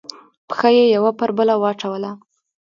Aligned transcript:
پښه 0.47 0.69
یې 0.77 0.85
یوه 0.95 1.11
پر 1.19 1.29
بله 1.37 1.55
واچوله. 1.61 2.11